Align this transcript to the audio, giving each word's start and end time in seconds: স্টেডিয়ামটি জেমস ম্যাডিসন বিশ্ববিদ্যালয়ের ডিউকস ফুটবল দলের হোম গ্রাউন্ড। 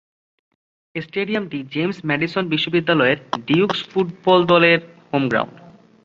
স্টেডিয়ামটি 0.95 1.59
জেমস 1.73 1.97
ম্যাডিসন 2.09 2.43
বিশ্ববিদ্যালয়ের 2.53 3.17
ডিউকস 3.47 3.79
ফুটবল 3.91 4.39
দলের 4.45 4.79
হোম 5.11 5.23
গ্রাউন্ড। 5.29 5.55